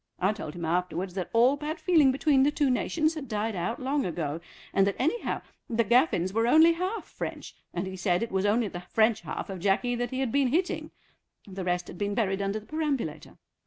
I 0.17 0.33
told 0.33 0.55
him 0.55 0.65
afterwards 0.65 1.13
that 1.13 1.29
all 1.31 1.57
bad 1.57 1.79
feeling 1.79 2.11
between 2.11 2.41
the 2.41 2.49
two 2.49 2.71
nations 2.71 3.13
had 3.13 3.27
died 3.27 3.55
out 3.55 3.79
long 3.79 4.03
ago, 4.03 4.41
and 4.73 4.87
that 4.87 4.95
anyhow 4.97 5.43
the 5.69 5.83
Gaffins 5.83 6.33
were 6.33 6.47
only 6.47 6.71
half 6.71 7.05
French, 7.05 7.55
and 7.71 7.85
he 7.85 7.95
said 7.95 8.21
that 8.21 8.25
it 8.31 8.31
was 8.31 8.43
only 8.47 8.67
the 8.67 8.81
French 8.81 9.21
half 9.21 9.47
of 9.47 9.59
Jacky 9.59 9.93
that 9.93 10.09
he 10.09 10.19
had 10.19 10.31
been 10.31 10.47
hitting; 10.47 10.89
the 11.45 11.63
rest 11.63 11.85
had 11.87 11.99
been 11.99 12.15
buried 12.15 12.41
under 12.41 12.59
the 12.59 12.65
perambulator. 12.65 13.37